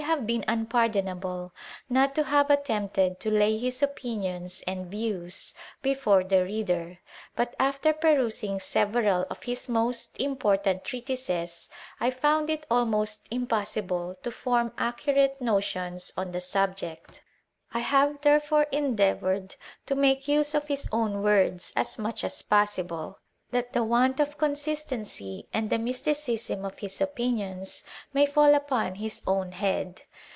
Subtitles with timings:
[0.01, 0.17] IT PHEFACE.
[0.19, 1.53] have been unpardonable
[1.87, 6.97] not to have attempted to lay his opinions and views before the reader;
[7.35, 11.69] but, after pe rusing several of his most important treatises,
[11.99, 17.21] I found it almost impossible to form accurate notions on the subject.
[17.71, 19.55] I have, therefore, endeavoured
[19.85, 23.19] to state his opinions in his own words as much as possible,
[23.53, 27.83] that the want of consistency and the mysticism of his opinions
[28.13, 30.01] may fall upon his own head.